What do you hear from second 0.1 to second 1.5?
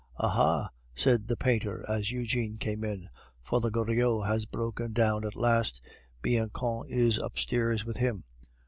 "Aha!" said the